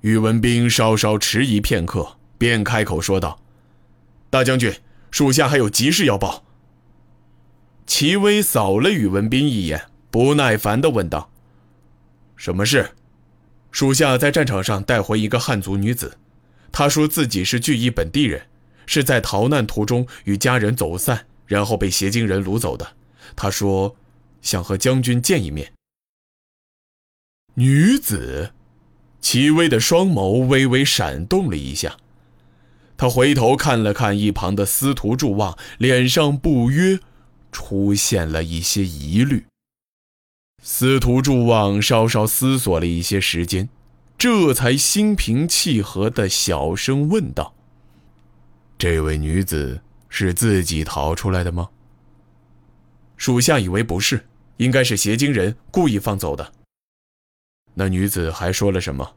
[0.00, 3.38] 宇文斌稍稍迟疑片刻，便开口说道
[4.30, 4.72] ：“大将军，
[5.10, 6.44] 属下还有急事要报。”
[7.86, 11.30] 齐威扫了宇文斌一眼，不耐烦地问道
[12.36, 12.92] ：“什么事？”
[13.72, 16.18] 属下在战场上带回一个汉族女子，
[16.72, 18.46] 她说自己是聚义本地人，
[18.86, 22.96] 是在逃难途中与家人走散，然后被邪精人掳走的。
[23.36, 23.94] 她说，
[24.40, 25.72] 想和将军见一面。
[27.54, 28.52] 女子，
[29.20, 31.96] 齐威的双眸微微闪动了一下，
[32.96, 36.98] 他回头看了看一旁的司徒祝望，脸上不约
[37.52, 39.44] 出现了一些疑虑。
[40.62, 43.68] 司徒祝望稍稍思索了一些时间，
[44.18, 47.54] 这才心平气和的小声问道
[48.76, 51.70] ：“这位女子是自己逃出来的吗？”
[53.16, 54.26] 属下以为不是，
[54.58, 56.52] 应该是邪精人故意放走的。
[57.74, 59.16] 那女子还说了什么？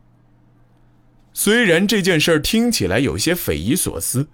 [1.33, 4.27] 虽然这件事听起来有些匪夷所思，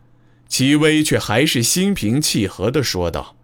[0.48, 3.38] 齐威却还是心平气和的说道。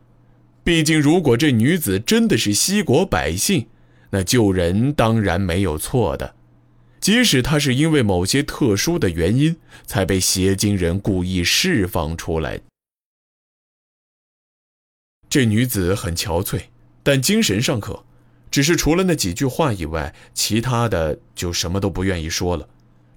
[0.64, 3.68] 毕竟，如果这女子真的是西国百姓，
[4.10, 6.36] 那救人当然没有错的。
[7.00, 12.60] 即使她是因为某些特殊的原因才被邪精人故意释放出来。
[15.30, 16.64] 这女子很憔悴，
[17.04, 18.04] 但精神尚可，
[18.50, 22.68] 只是除了那几句话以外，其他的就什么都不愿意说了。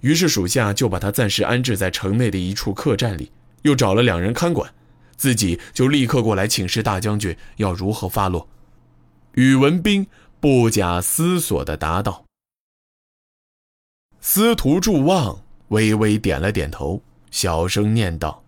[0.01, 3.31] 于是属下就把他暂时安置在城内的一处客栈里，
[3.63, 4.73] 又找了两人看管。
[5.17, 8.47] 自己就立刻过来请示大将军，要如何发落？
[9.33, 10.07] 宇文斌
[10.39, 12.23] 不假思索地答道。
[14.21, 17.01] 司徒祝望微微点了点头，
[17.31, 18.43] 小声念道：“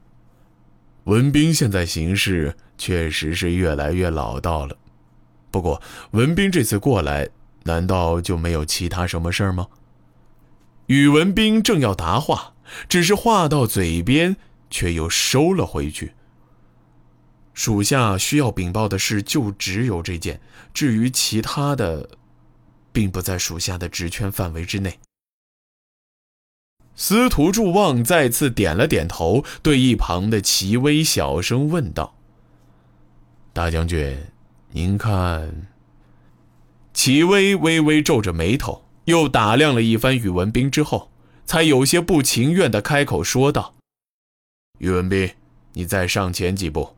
[1.03, 4.77] 文斌现在行事确实是越来越老道了。
[5.51, 5.81] 不过，
[6.11, 7.29] 文斌这次过来，
[7.63, 9.67] 难道就没有其他什么事儿吗？”
[10.87, 12.53] 宇文斌正要答话，
[12.89, 14.37] 只是话到嘴边，
[14.69, 16.13] 却又收了回去。
[17.53, 20.41] 属下需要禀报的事就只有这件，
[20.73, 22.09] 至于其他的，
[22.91, 24.99] 并不在属下的职权范围之内。
[26.95, 32.15] 司徒祝望再次点了点头，对一旁的齐威小声问道
[33.53, 34.17] ：“大将军，
[34.71, 35.67] 您看？”
[36.93, 41.09] 齐威微微皱着眉头，又打量了一番宇文斌之后，
[41.45, 43.75] 才有些不情愿的开口说道
[44.79, 45.31] ：“宇文斌，
[45.73, 46.95] 你再上前几步。”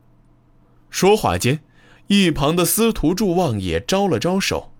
[0.90, 1.60] 说话间，
[2.08, 4.72] 一旁的司徒祝望也招了招手。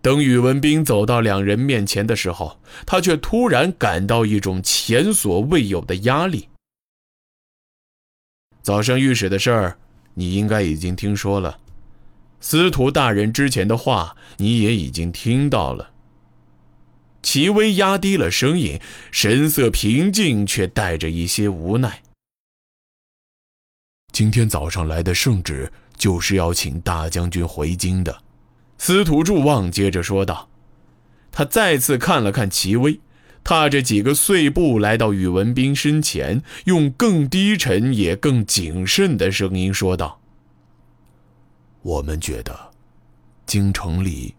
[0.00, 6.48] 等宇文斌走到两人面前的时候，他却突然感到一种前所未有的压力。
[8.62, 9.78] 早上御史的事儿，
[10.14, 11.58] 你应该已经听说了；
[12.40, 15.90] 司徒大人之前的话，你也已经听到了。
[17.22, 18.80] 齐威压低了声音，
[19.10, 22.02] 神色平静，却带着一些无奈。
[24.12, 28.22] 今天早上来的圣旨，就是要请大将军回京的。
[28.78, 30.48] 司徒祝望接着说道。
[31.32, 33.00] 他再次看了看齐威，
[33.44, 40.22] 踏着几个碎步来到宇文斌身前，用更低沉也更谨慎的声音说道
[41.86, 42.52] ：“我们觉得，
[43.46, 44.34] 京城里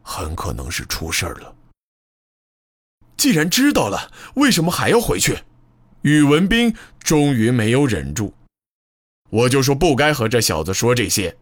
[0.00, 1.54] 很可能是出事了。
[3.18, 5.40] 既然知道了，为什么还要回去？”
[6.00, 8.32] 宇文斌终于没有忍住。
[9.28, 11.36] 我就说不该和这小子说这些。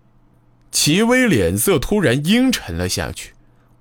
[0.72, 3.34] 齐威脸色突然阴沉了下去，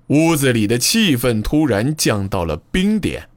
[0.06, 3.28] 屋子里的气氛突然降到了冰点。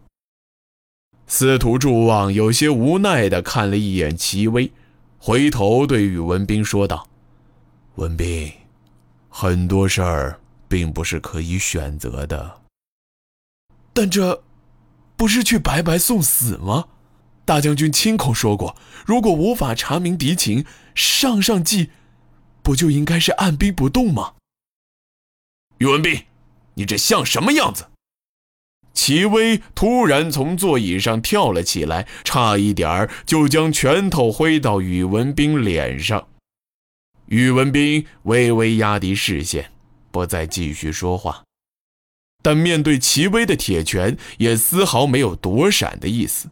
[1.25, 4.71] 司徒祝望有些无奈地看了一眼齐威，
[5.17, 7.09] 回头对宇文斌说道
[7.97, 8.53] ：“文斌，
[9.27, 12.61] 很多事儿并不是可以选择的。
[13.91, 14.43] 但这，
[15.15, 16.89] 不是去白白送死吗？”
[17.43, 20.63] 大将军亲口说过，如果无法查明敌情，
[20.93, 21.89] 上上计，
[22.61, 24.35] 不就应该是按兵不动吗？
[25.79, 26.25] 宇文斌，
[26.75, 27.87] 你这像什么样子？
[28.93, 36.27] 齐威突然从座椅上跳了起来，差一点就将拳头挥到宇文斌脸上。
[37.27, 39.71] 宇文斌微微压低视线，
[40.11, 41.43] 不再继续说话，
[42.41, 46.49] 但面对齐威的铁拳，也丝毫没有躲闪的意思。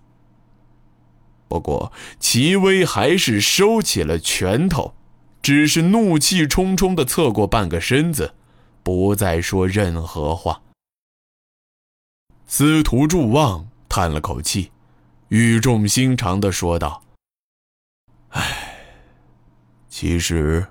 [1.47, 4.95] 不过，齐威还是收起了拳头，
[5.41, 8.33] 只是怒气冲冲地侧过半个身子，
[8.83, 10.61] 不再说任何话。
[12.47, 14.71] 司徒祝望叹了口气，
[15.29, 17.03] 语重心长地说道：“，
[19.97, 20.67] 其实，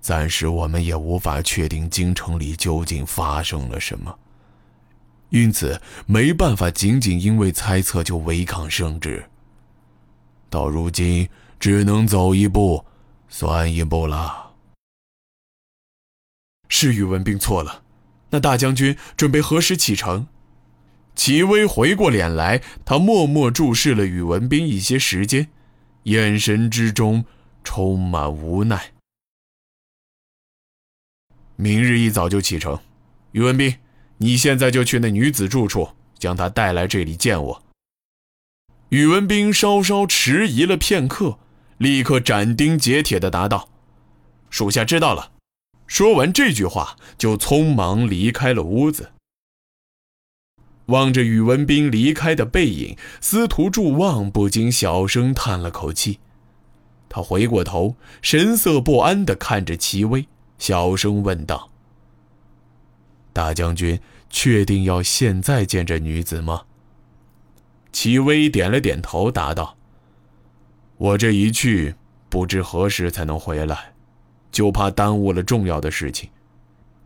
[0.00, 4.18] 暂时我们也无法确定京城里究竟发生了什么。
[5.28, 9.26] 因此没办法仅仅因为猜测就违抗圣旨。
[10.48, 11.28] 到如今
[11.60, 12.82] 只能走一步，
[13.28, 14.52] 算一步了。
[16.70, 17.82] 是宇文斌错了，
[18.30, 20.26] 那大将军准备何时启程？
[21.14, 25.48] 齐威回过脸来，他默默注视了宇文斌一些时间，
[26.04, 27.26] 眼神之中
[27.62, 28.92] 充满无奈。
[31.56, 32.78] 明日一早就启程，
[33.32, 33.78] 宇文斌。
[34.18, 37.62] 你现在就去那女子住处，将她带来这里见我。
[38.90, 41.38] 宇文斌稍稍迟疑了片刻，
[41.78, 43.68] 立刻斩钉截铁地答道
[44.48, 45.32] ：“属下知道了。”
[45.88, 49.12] 说完这句话，就匆忙离开了屋子。
[50.86, 56.20] 望着宇文斌离开的背影，司徒祝望不禁小声叹了口气。
[57.14, 60.26] 他回过头，神色不安地看着齐威，
[60.56, 61.70] 小声问道。
[63.34, 64.00] 大将军
[64.30, 66.62] 确定要现在见这女子吗？
[67.92, 69.76] 齐威点了点头，答道
[70.96, 71.94] ：“我这一去，
[72.30, 73.92] 不知何时才能回来，
[74.50, 76.30] 就怕耽误了重要的事情。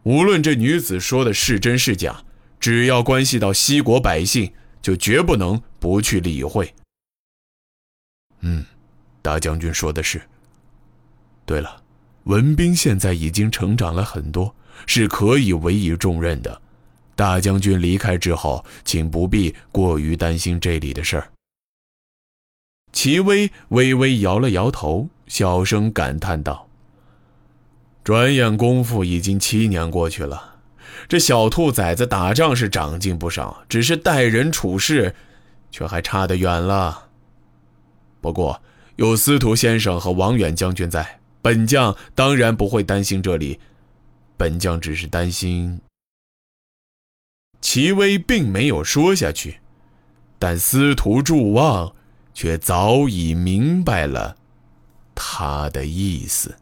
[0.05, 2.23] 无论这女子说的是真是假，
[2.61, 6.73] 只要关系到西国百姓，就绝不能不去理会。”
[8.43, 8.64] 嗯，
[9.26, 10.23] 大将军说的是。
[11.44, 11.82] 对了，
[12.25, 14.55] 文斌现在已经成长了很多。
[14.84, 16.61] 是可以委以重任的，
[17.14, 21.32] 大将军离开之后，请不必过于担心这里的事儿。
[22.93, 26.69] 齐威微微摇了摇头，小声感叹道
[28.05, 30.56] ：“转眼功夫已经七年过去了，
[31.08, 35.14] 这小兔崽子打仗是长进不少，只是待人处事，
[35.70, 37.08] 却还差得远了。
[38.20, 38.61] 不过
[38.96, 43.60] 有司徒先生和王远将军在，本将当然不会担心这里。”
[44.38, 45.81] 本将只是担心。
[47.62, 49.60] 齐威并没有说下去，
[50.38, 51.94] 但司徒祝望
[52.34, 54.37] 却早已明白了
[55.14, 56.54] 他的意思。